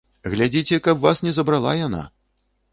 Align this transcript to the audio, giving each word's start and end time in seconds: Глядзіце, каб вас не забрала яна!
Глядзіце, 0.33 0.79
каб 0.87 1.05
вас 1.05 1.23
не 1.27 1.35
забрала 1.41 1.77
яна! 1.85 2.03